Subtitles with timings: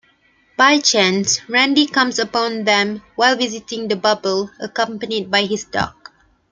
[0.57, 6.09] By chance, Randi comes upon them while visiting the bubble, accompanied by his dog.